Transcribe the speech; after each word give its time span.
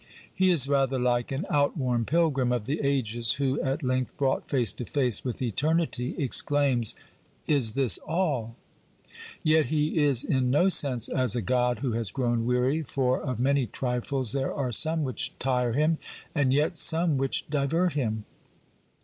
He 0.33 0.49
is 0.49 0.67
rather 0.67 0.97
like 0.97 1.31
an 1.31 1.45
out 1.51 1.77
worn 1.77 2.05
pilgrim 2.05 2.51
of 2.51 2.65
the 2.65 2.79
ages 2.81 3.33
who, 3.33 3.61
at 3.61 3.83
length 3.83 4.17
brought 4.17 4.49
face 4.49 4.73
to 4.73 4.83
face 4.83 5.23
with 5.23 5.43
eternity, 5.43 6.15
exclaims: 6.17 6.95
Is 7.45 7.73
this 7.75 7.99
all? 7.99 8.55
Yet 9.43 9.67
he 9.67 9.99
is 9.99 10.23
in 10.23 10.49
no 10.49 10.69
sense 10.69 11.07
as 11.07 11.35
a 11.35 11.41
God 11.43 11.79
who 11.85 11.91
has 11.91 12.09
grown 12.09 12.47
weary, 12.47 12.81
for, 12.81 13.21
of 13.21 13.39
many 13.39 13.67
trifles, 13.67 14.31
there 14.31 14.51
are 14.51 14.71
some 14.71 15.03
which 15.03 15.37
tire 15.37 15.73
him 15.73 15.99
and 16.33 16.51
yet 16.51 16.79
some 16.79 17.19
which 17.19 17.47
divert 17.51 17.93
him. 17.93 18.25